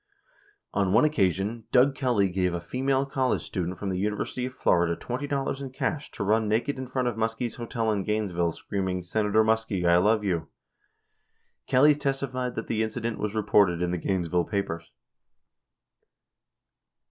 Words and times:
On 0.73 0.93
one 0.93 1.05
occasion, 1.05 1.65
Doug 1.71 1.93
Kelly 1.93 2.27
gave 2.27 2.55
a 2.55 2.59
female 2.59 3.05
college 3.05 3.43
student 3.43 3.77
from 3.77 3.89
the 3.89 3.99
University 3.99 4.47
of 4.47 4.55
Florida 4.55 4.95
$20 4.95 5.61
in 5.61 5.69
cash 5.69 6.09
to 6.13 6.23
run 6.23 6.47
naked 6.47 6.79
in 6.79 6.87
front 6.87 7.07
of 7.07 7.17
Muskie's 7.17 7.57
hotel 7.57 7.91
in 7.91 8.03
Gainesville, 8.03 8.51
screaming, 8.51 9.03
"Senator 9.03 9.43
Muskie, 9.43 9.85
I 9.87 9.97
love 9.97 10.23
you." 10.23 10.33
11 10.37 10.47
Kelly 11.67 11.93
testified 11.93 12.55
that 12.55 12.65
the 12.65 12.81
incident 12.81 13.19
was 13.19 13.35
reported 13.35 13.79
in 13.83 13.91
the 13.91 13.99
Gainesville 13.99 14.45
papers. 14.45 14.89